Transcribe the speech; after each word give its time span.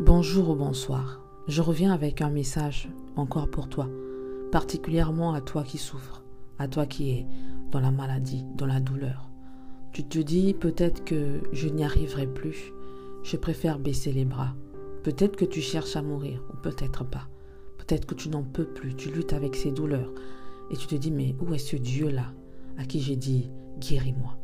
Bonjour 0.00 0.50
ou 0.50 0.54
bonsoir. 0.54 1.20
Je 1.48 1.62
reviens 1.62 1.92
avec 1.92 2.22
un 2.22 2.30
message 2.30 2.88
encore 3.16 3.50
pour 3.50 3.68
toi, 3.68 3.88
particulièrement 4.50 5.32
à 5.32 5.40
toi 5.40 5.62
qui 5.62 5.78
souffres, 5.78 6.22
à 6.58 6.68
toi 6.68 6.86
qui 6.86 7.10
es 7.10 7.26
dans 7.70 7.80
la 7.80 7.90
maladie, 7.90 8.44
dans 8.56 8.66
la 8.66 8.80
douleur. 8.80 9.30
Tu 9.92 10.04
te 10.04 10.18
dis 10.18 10.54
peut-être 10.54 11.04
que 11.04 11.40
je 11.52 11.68
n'y 11.68 11.84
arriverai 11.84 12.26
plus, 12.26 12.72
je 13.22 13.36
préfère 13.36 13.78
baisser 13.78 14.12
les 14.12 14.24
bras. 14.24 14.54
Peut-être 15.02 15.36
que 15.36 15.44
tu 15.44 15.60
cherches 15.60 15.96
à 15.96 16.02
mourir, 16.02 16.42
ou 16.52 16.56
peut-être 16.56 17.04
pas. 17.04 17.28
Peut-être 17.78 18.06
que 18.06 18.14
tu 18.14 18.28
n'en 18.28 18.42
peux 18.42 18.66
plus, 18.66 18.94
tu 18.94 19.10
luttes 19.10 19.32
avec 19.32 19.54
ces 19.56 19.70
douleurs, 19.70 20.12
et 20.70 20.76
tu 20.76 20.86
te 20.86 20.94
dis 20.94 21.10
mais 21.10 21.34
où 21.40 21.54
est 21.54 21.58
ce 21.58 21.76
Dieu-là 21.76 22.32
à 22.78 22.84
qui 22.84 23.00
j'ai 23.00 23.16
dit 23.16 23.50
guéris-moi? 23.78 24.36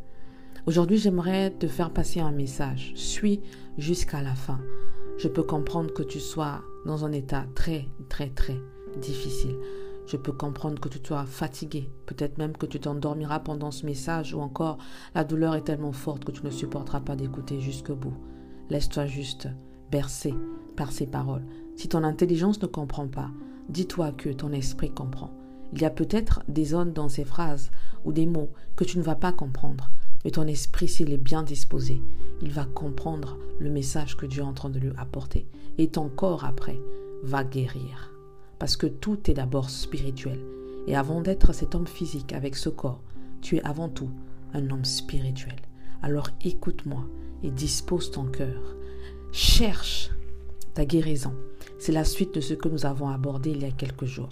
Aujourd'hui, 0.66 0.98
j'aimerais 0.98 1.50
te 1.50 1.66
faire 1.66 1.90
passer 1.90 2.20
un 2.20 2.30
message. 2.30 2.92
Suis 2.94 3.40
jusqu'à 3.78 4.20
la 4.20 4.34
fin. 4.34 4.60
Je 5.18 5.26
peux 5.26 5.42
comprendre 5.42 5.92
que 5.92 6.04
tu 6.04 6.20
sois 6.20 6.62
dans 6.86 7.04
un 7.04 7.10
état 7.10 7.44
très, 7.56 7.88
très, 8.08 8.30
très 8.30 8.56
difficile. 9.00 9.56
Je 10.06 10.16
peux 10.16 10.30
comprendre 10.30 10.80
que 10.80 10.88
tu 10.88 11.00
sois 11.04 11.24
fatigué. 11.24 11.90
Peut-être 12.06 12.38
même 12.38 12.56
que 12.56 12.66
tu 12.66 12.78
t'endormiras 12.78 13.40
pendant 13.40 13.72
ce 13.72 13.84
message 13.84 14.32
ou 14.32 14.40
encore 14.40 14.78
la 15.16 15.24
douleur 15.24 15.56
est 15.56 15.64
tellement 15.64 15.90
forte 15.90 16.24
que 16.24 16.30
tu 16.30 16.44
ne 16.46 16.50
supporteras 16.50 17.00
pas 17.00 17.16
d'écouter 17.16 17.60
jusqu'au 17.60 17.96
bout. 17.96 18.14
Laisse-toi 18.70 19.06
juste 19.06 19.48
bercer 19.90 20.34
par 20.76 20.92
ces 20.92 21.08
paroles. 21.08 21.44
Si 21.74 21.88
ton 21.88 22.04
intelligence 22.04 22.62
ne 22.62 22.68
comprend 22.68 23.08
pas, 23.08 23.30
dis-toi 23.68 24.12
que 24.12 24.28
ton 24.28 24.52
esprit 24.52 24.92
comprend. 24.92 25.32
Il 25.72 25.82
y 25.82 25.84
a 25.84 25.90
peut-être 25.90 26.44
des 26.46 26.66
zones 26.66 26.92
dans 26.92 27.08
ces 27.08 27.24
phrases 27.24 27.72
ou 28.04 28.12
des 28.12 28.26
mots 28.26 28.50
que 28.76 28.84
tu 28.84 28.98
ne 28.98 29.02
vas 29.02 29.16
pas 29.16 29.32
comprendre. 29.32 29.90
Mais 30.24 30.30
ton 30.30 30.46
esprit, 30.46 30.88
s'il 30.88 31.12
est 31.12 31.16
bien 31.18 31.42
disposé, 31.42 32.02
il 32.42 32.50
va 32.50 32.64
comprendre 32.64 33.38
le 33.58 33.70
message 33.70 34.16
que 34.16 34.26
Dieu 34.26 34.42
est 34.42 34.46
en 34.46 34.52
train 34.52 34.70
de 34.70 34.78
lui 34.78 34.90
apporter. 34.96 35.46
Et 35.78 35.88
ton 35.88 36.08
corps, 36.08 36.44
après, 36.44 36.78
va 37.22 37.44
guérir. 37.44 38.12
Parce 38.58 38.76
que 38.76 38.86
tout 38.86 39.30
est 39.30 39.34
d'abord 39.34 39.70
spirituel. 39.70 40.40
Et 40.86 40.96
avant 40.96 41.20
d'être 41.20 41.52
cet 41.52 41.74
homme 41.74 41.86
physique 41.86 42.32
avec 42.32 42.56
ce 42.56 42.68
corps, 42.68 43.00
tu 43.40 43.56
es 43.56 43.62
avant 43.62 43.88
tout 43.88 44.10
un 44.54 44.70
homme 44.70 44.84
spirituel. 44.84 45.56
Alors 46.02 46.30
écoute-moi 46.44 47.04
et 47.42 47.50
dispose 47.50 48.10
ton 48.10 48.24
cœur. 48.24 48.76
Cherche 49.32 50.10
ta 50.74 50.84
guérison. 50.84 51.34
C'est 51.78 51.92
la 51.92 52.04
suite 52.04 52.34
de 52.34 52.40
ce 52.40 52.54
que 52.54 52.68
nous 52.68 52.86
avons 52.86 53.08
abordé 53.08 53.50
il 53.50 53.62
y 53.62 53.66
a 53.66 53.70
quelques 53.70 54.06
jours. 54.06 54.30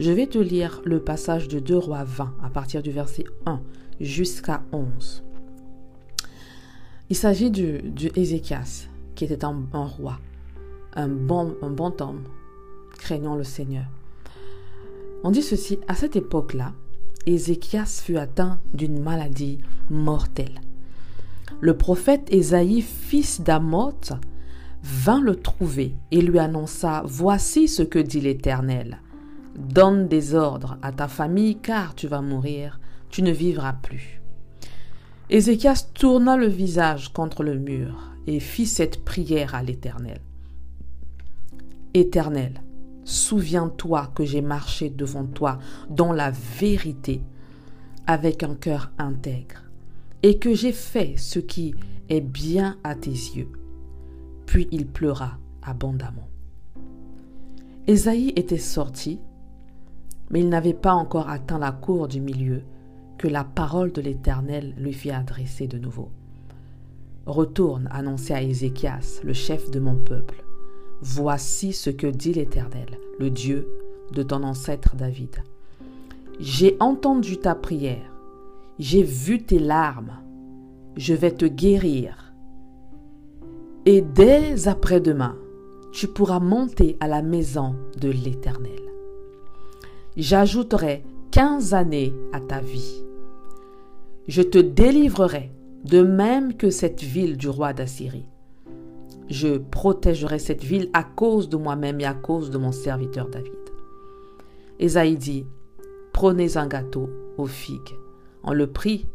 Je 0.00 0.12
vais 0.12 0.26
te 0.26 0.38
lire 0.38 0.80
le 0.86 0.98
passage 0.98 1.46
de 1.46 1.58
2 1.58 1.76
Rois 1.76 2.04
20 2.04 2.32
à 2.42 2.48
partir 2.48 2.82
du 2.82 2.90
verset 2.90 3.24
1 3.44 3.60
jusqu'à 4.00 4.62
11. 4.72 5.22
Il 7.10 7.16
s'agit 7.16 7.50
du, 7.50 7.82
du 7.82 8.10
Ézéchias, 8.16 8.88
qui 9.14 9.24
était 9.24 9.44
un, 9.44 9.66
roi, 9.74 10.18
un 10.94 11.06
bon, 11.06 11.54
un 11.60 11.68
bon 11.68 11.92
homme, 12.00 12.22
craignant 12.96 13.34
le 13.34 13.44
Seigneur. 13.44 13.84
On 15.22 15.30
dit 15.30 15.42
ceci, 15.42 15.78
à 15.86 15.94
cette 15.94 16.16
époque-là, 16.16 16.72
Ézéchias 17.26 18.00
fut 18.02 18.16
atteint 18.16 18.58
d'une 18.72 19.02
maladie 19.02 19.58
mortelle. 19.90 20.62
Le 21.60 21.76
prophète 21.76 22.26
Ésaïe, 22.32 22.80
fils 22.80 23.42
d'Amoth, 23.42 24.14
vint 24.82 25.20
le 25.20 25.36
trouver 25.36 25.94
et 26.10 26.22
lui 26.22 26.38
annonça 26.38 27.02
Voici 27.04 27.68
ce 27.68 27.82
que 27.82 27.98
dit 27.98 28.22
l'Éternel. 28.22 29.02
Donne 29.68 30.08
des 30.08 30.34
ordres 30.34 30.78
à 30.82 30.90
ta 30.90 31.06
famille, 31.06 31.56
car 31.56 31.94
tu 31.94 32.08
vas 32.08 32.22
mourir, 32.22 32.80
tu 33.10 33.22
ne 33.22 33.30
vivras 33.30 33.74
plus. 33.74 34.20
Ézéchias 35.28 35.86
tourna 35.94 36.36
le 36.36 36.48
visage 36.48 37.12
contre 37.12 37.44
le 37.44 37.56
mur 37.56 38.10
et 38.26 38.40
fit 38.40 38.66
cette 38.66 39.04
prière 39.04 39.54
à 39.54 39.62
l'Éternel. 39.62 40.20
Éternel, 41.94 42.62
souviens-toi 43.04 44.10
que 44.14 44.24
j'ai 44.24 44.40
marché 44.40 44.90
devant 44.90 45.24
toi 45.24 45.58
dans 45.88 46.12
la 46.12 46.30
vérité 46.30 47.22
avec 48.06 48.42
un 48.42 48.54
cœur 48.54 48.90
intègre 48.98 49.62
et 50.22 50.38
que 50.38 50.54
j'ai 50.54 50.72
fait 50.72 51.14
ce 51.16 51.38
qui 51.38 51.74
est 52.08 52.20
bien 52.20 52.76
à 52.82 52.94
tes 52.94 53.10
yeux. 53.10 53.50
Puis 54.46 54.68
il 54.72 54.86
pleura 54.86 55.38
abondamment. 55.62 56.28
Ésaïe 57.86 58.32
était 58.36 58.58
sorti, 58.58 59.20
mais 60.30 60.40
il 60.40 60.48
n'avait 60.48 60.74
pas 60.74 60.94
encore 60.94 61.28
atteint 61.28 61.58
la 61.58 61.72
cour 61.72 62.08
du 62.08 62.20
milieu 62.20 62.62
que 63.18 63.28
la 63.28 63.44
parole 63.44 63.92
de 63.92 64.00
l'Éternel 64.00 64.74
lui 64.78 64.92
fit 64.92 65.10
adresser 65.10 65.66
de 65.66 65.78
nouveau. 65.78 66.08
Retourne 67.26 67.88
annoncer 67.90 68.32
à 68.32 68.42
Ézéchias, 68.42 69.20
le 69.22 69.34
chef 69.34 69.70
de 69.70 69.78
mon 69.78 69.96
peuple. 69.96 70.42
Voici 71.02 71.72
ce 71.72 71.90
que 71.90 72.06
dit 72.06 72.32
l'Éternel, 72.32 72.98
le 73.18 73.30
Dieu 73.30 73.68
de 74.12 74.22
ton 74.22 74.42
ancêtre 74.42 74.96
David. 74.96 75.42
J'ai 76.38 76.76
entendu 76.80 77.36
ta 77.36 77.54
prière, 77.54 78.10
j'ai 78.78 79.02
vu 79.02 79.42
tes 79.42 79.58
larmes, 79.58 80.12
je 80.96 81.12
vais 81.12 81.32
te 81.32 81.44
guérir. 81.44 82.32
Et 83.84 84.00
dès 84.00 84.68
après-demain, 84.68 85.36
tu 85.92 86.06
pourras 86.06 86.40
monter 86.40 86.96
à 87.00 87.08
la 87.08 87.20
maison 87.20 87.76
de 88.00 88.08
l'Éternel. 88.08 88.79
J'ajouterai 90.16 91.04
quinze 91.30 91.74
années 91.74 92.12
à 92.32 92.40
ta 92.40 92.60
vie 92.60 93.04
je 94.30 94.42
te 94.42 94.58
délivrerai, 94.58 95.50
de 95.84 96.02
même 96.02 96.54
que 96.54 96.70
cette 96.70 97.02
ville 97.02 97.36
du 97.36 97.48
roi 97.48 97.72
d'Assyrie. 97.72 98.26
Je 99.28 99.58
protégerai 99.58 100.38
cette 100.38 100.62
ville 100.62 100.88
à 100.92 101.02
cause 101.02 101.48
de 101.48 101.56
moi-même 101.56 102.00
et 102.00 102.04
à 102.04 102.14
cause 102.14 102.50
de 102.50 102.58
mon 102.58 102.70
serviteur 102.70 103.28
David. 103.28 103.52
Esaïe 104.78 105.16
dit, 105.16 105.46
prenez 106.12 106.56
un 106.56 106.68
gâteau 106.68 107.10
aux 107.38 107.46
figues. 107.46 107.96
On 108.44 108.52
le 108.52 108.68
prit 108.68 109.08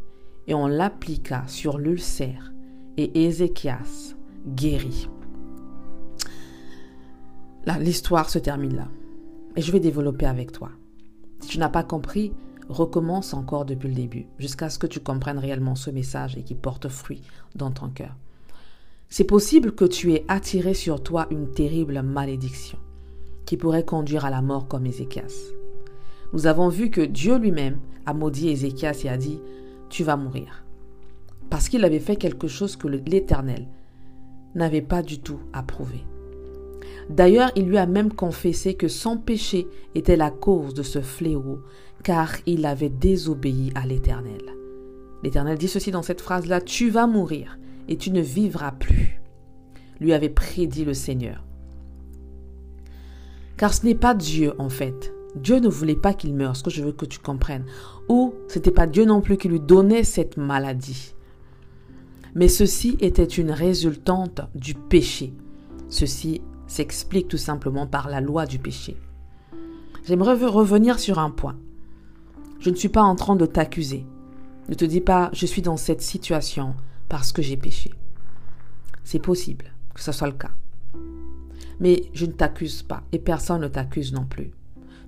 et 0.46 0.52
on 0.52 0.66
l'appliqua 0.66 1.44
sur 1.46 1.78
l'ulcère, 1.78 2.52
et 2.98 3.24
Ézéchias 3.24 4.14
guérit. 4.46 5.08
L'histoire 7.80 8.28
se 8.28 8.38
termine 8.38 8.76
là. 8.76 8.88
Et 9.56 9.62
je 9.62 9.72
vais 9.72 9.80
développer 9.80 10.26
avec 10.26 10.52
toi. 10.52 10.70
Si 11.40 11.48
tu 11.48 11.58
n'as 11.58 11.68
pas 11.68 11.82
compris, 11.82 12.32
recommence 12.68 13.34
encore 13.34 13.64
depuis 13.64 13.88
le 13.88 13.94
début, 13.94 14.26
jusqu'à 14.38 14.70
ce 14.70 14.78
que 14.78 14.86
tu 14.86 15.00
comprennes 15.00 15.38
réellement 15.38 15.74
ce 15.74 15.90
message 15.90 16.36
et 16.36 16.42
qu'il 16.42 16.56
porte 16.56 16.88
fruit 16.88 17.22
dans 17.54 17.70
ton 17.70 17.88
cœur. 17.88 18.16
C'est 19.08 19.24
possible 19.24 19.72
que 19.72 19.84
tu 19.84 20.12
aies 20.12 20.24
attiré 20.28 20.74
sur 20.74 21.02
toi 21.02 21.26
une 21.30 21.50
terrible 21.50 22.02
malédiction 22.02 22.78
qui 23.44 23.56
pourrait 23.56 23.84
conduire 23.84 24.24
à 24.24 24.30
la 24.30 24.42
mort 24.42 24.66
comme 24.66 24.86
Ézéchias. 24.86 25.52
Nous 26.32 26.48
avons 26.48 26.68
vu 26.68 26.90
que 26.90 27.00
Dieu 27.00 27.38
lui-même 27.38 27.78
a 28.04 28.12
maudit 28.12 28.48
Ézéchias 28.48 29.02
et 29.04 29.08
a 29.08 29.16
dit 29.16 29.40
Tu 29.88 30.02
vas 30.02 30.16
mourir. 30.16 30.64
Parce 31.48 31.68
qu'il 31.68 31.84
avait 31.84 32.00
fait 32.00 32.16
quelque 32.16 32.48
chose 32.48 32.74
que 32.74 32.88
l'Éternel 32.88 33.68
n'avait 34.56 34.82
pas 34.82 35.02
du 35.02 35.20
tout 35.20 35.38
approuvé. 35.52 36.04
D'ailleurs, 37.08 37.50
il 37.56 37.66
lui 37.66 37.78
a 37.78 37.86
même 37.86 38.12
confessé 38.12 38.74
que 38.74 38.88
son 38.88 39.16
péché 39.16 39.66
était 39.94 40.16
la 40.16 40.30
cause 40.30 40.74
de 40.74 40.82
ce 40.82 41.00
fléau, 41.00 41.60
car 42.02 42.34
il 42.46 42.66
avait 42.66 42.88
désobéi 42.88 43.72
à 43.74 43.86
l'Éternel. 43.86 44.42
L'Éternel 45.22 45.58
dit 45.58 45.68
ceci 45.68 45.90
dans 45.90 46.02
cette 46.02 46.20
phrase-là, 46.20 46.60
Tu 46.60 46.90
vas 46.90 47.06
mourir 47.06 47.58
et 47.88 47.96
tu 47.96 48.10
ne 48.10 48.20
vivras 48.20 48.72
plus, 48.72 49.20
lui 50.00 50.12
avait 50.12 50.28
prédit 50.28 50.84
le 50.84 50.94
Seigneur. 50.94 51.44
Car 53.56 53.72
ce 53.72 53.86
n'est 53.86 53.94
pas 53.94 54.14
Dieu 54.14 54.52
en 54.58 54.68
fait. 54.68 55.12
Dieu 55.36 55.58
ne 55.58 55.68
voulait 55.68 55.96
pas 55.96 56.14
qu'il 56.14 56.34
meure, 56.34 56.56
ce 56.56 56.62
que 56.62 56.70
je 56.70 56.82
veux 56.82 56.92
que 56.92 57.04
tu 57.04 57.18
comprennes. 57.18 57.66
Ou 58.08 58.34
ce 58.48 58.58
n'était 58.58 58.70
pas 58.70 58.86
Dieu 58.86 59.04
non 59.04 59.20
plus 59.20 59.36
qui 59.36 59.48
lui 59.48 59.60
donnait 59.60 60.04
cette 60.04 60.36
maladie. 60.36 61.14
Mais 62.34 62.48
ceci 62.48 62.96
était 63.00 63.24
une 63.24 63.50
résultante 63.50 64.42
du 64.54 64.74
péché. 64.74 65.34
Ceci 65.88 66.42
s'explique 66.66 67.28
tout 67.28 67.36
simplement 67.36 67.86
par 67.86 68.08
la 68.08 68.20
loi 68.20 68.46
du 68.46 68.58
péché. 68.58 68.96
J'aimerais 70.04 70.34
revenir 70.34 70.98
sur 70.98 71.18
un 71.18 71.30
point. 71.30 71.56
Je 72.60 72.70
ne 72.70 72.76
suis 72.76 72.88
pas 72.88 73.02
en 73.02 73.16
train 73.16 73.36
de 73.36 73.46
t'accuser. 73.46 74.06
Ne 74.68 74.74
te 74.74 74.84
dis 74.84 75.00
pas 75.00 75.30
je 75.32 75.46
suis 75.46 75.62
dans 75.62 75.76
cette 75.76 76.02
situation 76.02 76.74
parce 77.08 77.32
que 77.32 77.42
j'ai 77.42 77.56
péché. 77.56 77.92
C'est 79.04 79.18
possible 79.18 79.72
que 79.94 80.00
ce 80.00 80.12
soit 80.12 80.28
le 80.28 80.34
cas. 80.34 80.50
Mais 81.80 82.10
je 82.12 82.26
ne 82.26 82.32
t'accuse 82.32 82.82
pas 82.82 83.02
et 83.12 83.18
personne 83.18 83.60
ne 83.60 83.68
t'accuse 83.68 84.12
non 84.12 84.24
plus. 84.24 84.50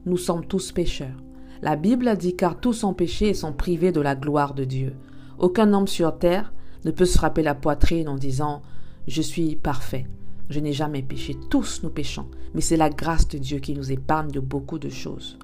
Nous 0.06 0.16
sommes 0.16 0.46
tous 0.46 0.72
pécheurs. 0.72 1.22
La 1.62 1.76
Bible 1.76 2.16
dit 2.16 2.36
car 2.36 2.60
tous 2.60 2.84
ont 2.84 2.94
péché 2.94 3.30
et 3.30 3.34
sont 3.34 3.52
privés 3.52 3.92
de 3.92 4.00
la 4.00 4.14
gloire 4.14 4.54
de 4.54 4.64
Dieu. 4.64 4.94
Aucun 5.38 5.72
homme 5.72 5.88
sur 5.88 6.18
terre 6.18 6.52
ne 6.84 6.90
peut 6.90 7.04
se 7.04 7.18
frapper 7.18 7.42
la 7.42 7.54
poitrine 7.54 8.08
en 8.08 8.16
disant 8.16 8.62
je 9.06 9.22
suis 9.22 9.56
parfait. 9.56 10.06
Je 10.48 10.60
n'ai 10.60 10.72
jamais 10.72 11.02
péché. 11.02 11.36
Tous 11.50 11.82
nous 11.82 11.90
péchons. 11.90 12.26
Mais 12.54 12.60
c'est 12.60 12.76
la 12.76 12.90
grâce 12.90 13.28
de 13.28 13.38
Dieu 13.38 13.58
qui 13.58 13.74
nous 13.74 13.92
épargne 13.92 14.30
de 14.30 14.40
beaucoup 14.40 14.78
de 14.78 14.88
choses. 14.88 15.38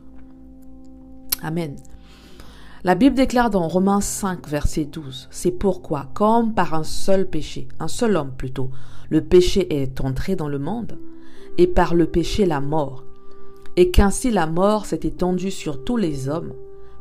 Amen. 1.42 1.76
La 2.84 2.94
Bible 2.94 3.16
déclare 3.16 3.48
dans 3.48 3.66
Romains 3.66 4.02
5, 4.02 4.46
verset 4.46 4.84
12, 4.84 5.28
C'est 5.30 5.50
pourquoi, 5.50 6.10
comme 6.12 6.52
par 6.52 6.74
un 6.74 6.84
seul 6.84 7.28
péché, 7.28 7.66
un 7.80 7.88
seul 7.88 8.14
homme 8.14 8.32
plutôt, 8.36 8.70
le 9.08 9.22
péché 9.22 9.82
est 9.82 10.02
entré 10.02 10.36
dans 10.36 10.48
le 10.48 10.58
monde, 10.58 10.98
et 11.56 11.66
par 11.66 11.94
le 11.94 12.06
péché 12.06 12.44
la 12.44 12.60
mort, 12.60 13.04
et 13.76 13.90
qu'ainsi 13.90 14.30
la 14.30 14.46
mort 14.46 14.84
s'est 14.84 15.00
étendue 15.02 15.50
sur 15.50 15.82
tous 15.82 15.96
les 15.96 16.28
hommes, 16.28 16.52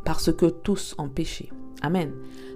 parce 0.05 0.31
que 0.31 0.45
tous 0.45 0.95
ont 0.97 1.09
péché. 1.09 1.50
Amen. 1.81 2.13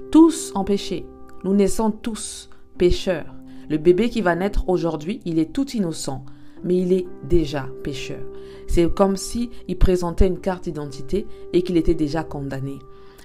Tous 0.10 0.54
ont 0.56 0.64
péché. 0.64 1.06
Nous 1.44 1.54
naissons 1.54 1.92
tous 1.92 2.50
pécheurs. 2.78 3.34
Le 3.70 3.78
bébé 3.78 4.10
qui 4.10 4.22
va 4.22 4.36
naître 4.36 4.70
aujourd'hui, 4.70 5.22
il 5.26 5.40
est 5.40 5.52
tout 5.52 5.70
innocent, 5.72 6.24
mais 6.64 6.78
il 6.78 6.94
est 6.94 7.06
déjà 7.24 7.68
pécheur. 7.84 8.24
C'est 8.68 8.92
comme 8.94 9.18
si 9.18 9.50
il 9.68 9.78
présentait 9.78 10.28
une 10.28 10.40
carte 10.40 10.66
d'identité 10.66 11.28
et 11.54 11.62
qu'il 11.62 11.78
était 11.78 11.94
déjà 11.94 12.24
condamné. 12.24 12.80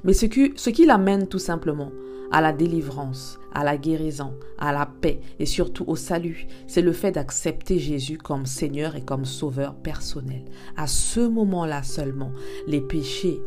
Mais 0.05 0.12
ce 0.12 0.27
ce 0.56 0.71
qui 0.71 0.85
l'amène 0.85 1.29
tout 1.29 1.39
simplement 1.39 1.93
à 2.33 2.41
la 2.41 2.53
délivrance, 2.53 3.39
à 3.53 3.62
la 3.62 3.77
guérison, 3.77 4.33
à 4.59 4.73
la 4.73 4.87
paix 4.87 5.21
et 5.39 5.47
surtout 5.47 5.85
au 5.87 5.97
salut, 5.97 6.47
c'est 6.67 6.83
le 6.83 6.93
fait 6.93 7.12
d'accepter 7.12 7.79
Jésus 7.79 8.19
comme 8.19 8.47
Seigneur 8.47 8.97
et 8.97 9.03
comme 9.03 9.27
Sauveur 9.27 9.75
personnel. 9.75 10.44
À 10.77 10.87
ce 10.87 11.21
moment-là 11.21 11.83
seulement, 11.83 12.33
les 12.67 12.81
péchés 12.81 13.41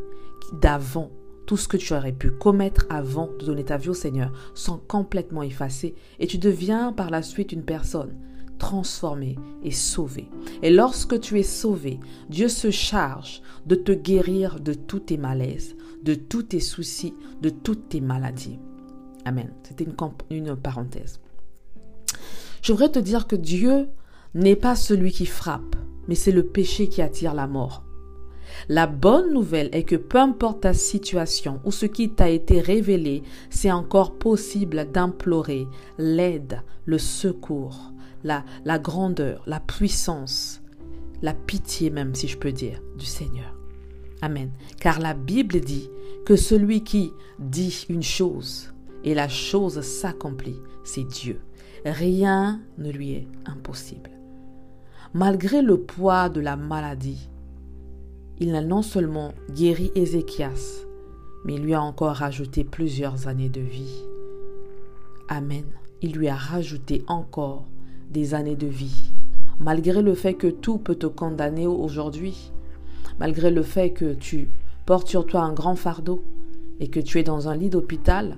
d'avant 0.54 1.10
tout 1.46 1.58
ce 1.58 1.68
que 1.68 1.78
tu 1.78 1.94
aurais 1.94 2.12
pu 2.12 2.32
commettre 2.32 2.86
avant 2.90 3.30
de 3.40 3.46
donner 3.46 3.64
ta 3.64 3.78
vie 3.78 3.90
au 3.90 3.94
Seigneur 3.94 4.32
sont 4.54 4.80
complètement 4.88 5.44
effacés 5.44 5.96
et 6.20 6.28
tu 6.28 6.38
deviens 6.38 6.92
par 6.92 7.10
la 7.10 7.22
suite 7.22 7.52
une 7.52 7.64
personne 7.64 8.16
transformée 8.58 9.38
et 9.64 9.72
sauvée. 9.72 10.30
Et 10.62 10.72
lorsque 10.72 11.20
tu 11.20 11.40
es 11.40 11.44
sauvé, 11.44 12.00
Dieu 12.30 12.48
se 12.48 12.72
charge 12.72 13.42
de 13.66 13.76
te 13.76 13.92
guérir 13.92 14.60
de 14.60 14.74
tous 14.74 15.00
tes 15.00 15.18
malaises, 15.18 15.76
de 16.04 16.16
tous 16.16 16.44
tes 16.44 16.60
soucis, 16.60 17.14
de 17.42 17.50
toutes 17.50 17.90
tes 17.90 18.02
maladies. 18.02 18.60
Amen. 19.26 19.52
C'était 19.64 19.84
une, 19.84 19.96
une 20.30 20.56
parenthèse. 20.56 21.20
Je 22.62 22.72
voudrais 22.72 22.92
te 22.92 23.00
dire 23.00 23.28
que 23.28 23.36
Dieu 23.36 23.90
n'est 24.34 24.56
pas 24.56 24.76
celui 24.76 25.12
qui 25.12 25.26
frappe, 25.26 25.76
mais 26.08 26.16
c'est 26.16 26.32
le 26.32 26.46
péché 26.46 26.90
qui 26.90 27.02
attire 27.02 27.34
la 27.34 27.48
mort. 27.48 27.84
La 28.70 28.88
bonne 28.88 29.34
nouvelle 29.34 29.70
est 29.72 29.84
que 29.84 29.96
peu 29.96 30.18
importe 30.18 30.62
ta 30.62 30.74
situation 30.74 31.60
ou 31.64 31.72
ce 31.72 31.86
qui 31.86 32.10
t'a 32.10 32.30
été 32.30 32.60
révélé, 32.60 33.24
c'est 33.50 33.72
encore 33.72 34.18
possible 34.18 34.92
d'implorer 34.92 35.68
l'aide, 35.98 36.62
le 36.86 36.98
secours, 36.98 37.92
la, 38.24 38.44
grandeur, 38.80 39.44
la 39.46 39.60
puissance, 39.60 40.62
la 41.22 41.34
pitié 41.34 41.90
même 41.90 42.16
si 42.16 42.28
je 42.28 42.38
peux 42.38 42.52
dire, 42.52 42.82
du 42.98 43.06
Seigneur. 43.06 43.56
Amen. 44.22 44.50
Car 44.80 45.00
la 45.00 45.14
Bible 45.14 45.60
dit 45.60 45.90
que 46.26 46.36
celui 46.36 46.84
qui 46.84 47.12
dit 47.38 47.86
une 47.90 48.04
chose 48.04 48.74
et 49.04 49.14
la 49.14 49.30
chose 49.30 49.82
s'accomplit, 49.82 50.60
c'est 50.84 51.08
Dieu. 51.08 51.40
Rien 51.86 52.62
ne 52.80 52.92
lui 52.92 53.12
est 53.12 53.28
impossible. 53.46 54.10
Malgré 55.14 55.62
le 55.62 55.80
poids 55.80 56.30
de 56.30 56.42
la 56.42 56.56
maladie, 56.56 57.30
il 58.40 58.52
n'a 58.52 58.62
non 58.62 58.82
seulement 58.82 59.34
guéri 59.52 59.92
Ézéchias, 59.96 60.86
mais 61.46 61.58
lui 61.58 61.74
a 61.74 61.82
encore 61.82 62.16
rajouté 62.16 62.64
plusieurs 62.64 63.28
années 63.28 63.50
de 63.50 63.62
vie. 63.62 64.04
Amen. 65.30 65.66
Il 66.02 66.14
lui 66.14 66.28
a 66.28 66.36
rajouté 66.36 67.04
encore 67.08 67.66
des 68.12 68.34
années 68.34 68.56
de 68.56 68.68
vie. 68.68 69.12
Malgré 69.60 70.02
le 70.02 70.14
fait 70.16 70.34
que 70.34 70.48
tout 70.48 70.78
peut 70.78 70.96
te 70.96 71.08
condamner 71.08 71.66
aujourd'hui, 71.66 72.52
malgré 73.20 73.52
le 73.52 73.64
fait 73.64 73.92
que 73.92 74.14
tu 74.14 74.50
portes 74.86 75.08
sur 75.08 75.26
toi 75.26 75.42
un 75.42 75.54
grand 75.54 75.76
fardeau 75.76 76.22
et 76.80 76.90
que 76.90 77.00
tu 77.00 77.20
es 77.20 77.24
dans 77.24 77.48
un 77.48 77.56
lit 77.56 77.70
d'hôpital, 77.70 78.36